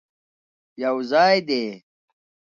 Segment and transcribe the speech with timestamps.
[0.83, 1.63] یوځای دې،